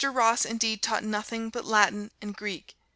Ross 0.03 0.45
indeed 0.45 0.81
taught 0.81 1.03
nothing 1.03 1.51
but 1.51 1.63
Latin 1.63 2.09
and 2.23 2.35
Greek. 2.35 2.75